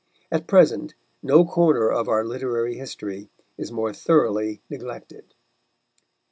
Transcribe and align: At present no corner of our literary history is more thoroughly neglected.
At 0.31 0.47
present 0.47 0.95
no 1.21 1.45
corner 1.45 1.91
of 1.91 2.09
our 2.09 2.25
literary 2.25 2.73
history 2.75 3.29
is 3.55 3.71
more 3.71 3.93
thoroughly 3.93 4.63
neglected. 4.67 5.35